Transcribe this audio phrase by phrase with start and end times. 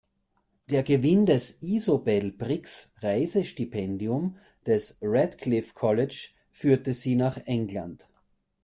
[0.71, 4.35] Der Gewinn des "Isobel Briggs Reisestipendium"
[4.65, 8.07] des Radcliffe College führte sie nach England.